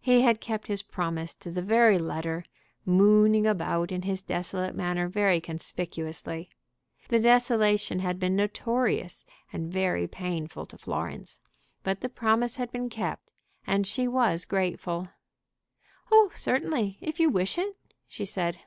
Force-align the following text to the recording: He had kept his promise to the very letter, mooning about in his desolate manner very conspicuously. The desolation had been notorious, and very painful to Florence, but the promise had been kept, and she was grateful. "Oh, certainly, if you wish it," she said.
He 0.00 0.22
had 0.22 0.40
kept 0.40 0.68
his 0.68 0.80
promise 0.80 1.34
to 1.34 1.50
the 1.50 1.60
very 1.60 1.98
letter, 1.98 2.46
mooning 2.86 3.46
about 3.46 3.92
in 3.92 4.00
his 4.00 4.22
desolate 4.22 4.74
manner 4.74 5.06
very 5.06 5.38
conspicuously. 5.38 6.48
The 7.10 7.20
desolation 7.20 7.98
had 7.98 8.18
been 8.18 8.34
notorious, 8.34 9.26
and 9.52 9.70
very 9.70 10.08
painful 10.08 10.64
to 10.64 10.78
Florence, 10.78 11.40
but 11.82 12.00
the 12.00 12.08
promise 12.08 12.56
had 12.56 12.72
been 12.72 12.88
kept, 12.88 13.28
and 13.66 13.86
she 13.86 14.08
was 14.08 14.46
grateful. 14.46 15.08
"Oh, 16.10 16.30
certainly, 16.32 16.96
if 17.02 17.20
you 17.20 17.28
wish 17.28 17.58
it," 17.58 17.76
she 18.08 18.24
said. 18.24 18.60